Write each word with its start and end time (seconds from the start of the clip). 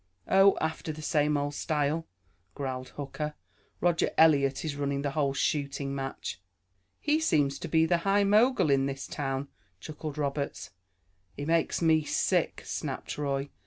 "Oh, 0.27 0.57
after 0.59 0.91
the 0.91 1.03
same 1.03 1.37
old 1.37 1.53
style," 1.53 2.07
growled 2.55 2.89
Hooker. 2.97 3.35
"Roger 3.81 4.09
Eliot 4.17 4.65
is 4.65 4.75
running 4.75 5.03
the 5.03 5.11
whole 5.11 5.35
shooting 5.35 5.93
match." 5.93 6.41
"He 6.99 7.19
seems 7.19 7.59
to 7.59 7.67
be 7.67 7.85
the 7.85 7.99
high 7.99 8.23
mogul 8.23 8.71
in 8.71 8.87
this 8.87 9.05
town," 9.05 9.49
chuckled 9.79 10.17
Roberts. 10.17 10.71
"He 11.37 11.45
makes 11.45 11.83
me 11.83 12.03
sick!" 12.03 12.63
snapped 12.65 13.15
Roy. 13.19 13.49